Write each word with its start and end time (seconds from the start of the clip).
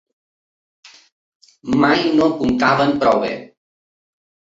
Mai 1.83 2.01
no 2.17 2.33
apuntaven 2.33 2.99
prou 3.01 3.25
bé 3.29 3.33